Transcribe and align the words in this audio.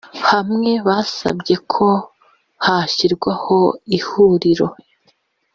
hamwe 0.29 0.71
basabye 0.87 1.55
ko 1.73 1.87
hashyirwaho 2.65 3.57
ihuriro 3.97 4.67